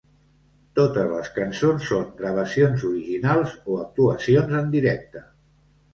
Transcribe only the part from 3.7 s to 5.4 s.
o actuacions en directe.